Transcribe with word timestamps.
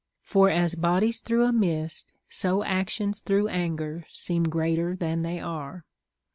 For 0.23 0.49
as 0.49 0.73
bodies 0.73 1.19
through 1.19 1.43
a 1.45 1.53
mist, 1.53 2.11
so 2.27 2.63
actions 2.63 3.19
through 3.19 3.49
anger 3.49 4.07
seem 4.09 4.45
greater 4.45 4.95
than 4.95 5.21
they 5.21 5.39
are. 5.39 5.85